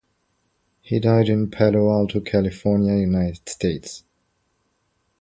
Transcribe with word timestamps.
He 0.81 0.99
died 0.99 1.29
in 1.29 1.51
Palo 1.51 1.91
Alto, 1.91 2.21
California, 2.21 2.93
United 2.95 3.47
States. 3.47 4.03